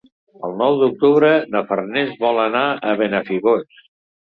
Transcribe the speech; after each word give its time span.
El 0.47 0.55
nou 0.61 0.77
d'octubre 0.79 1.29
na 1.57 1.61
Farners 1.69 2.17
vol 2.25 2.41
anar 2.47 2.65
a 2.95 2.99
Benafigos. 3.05 3.81